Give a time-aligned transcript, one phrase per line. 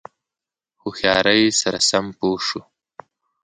[0.81, 2.61] هوښیاری سره سم پوه شو.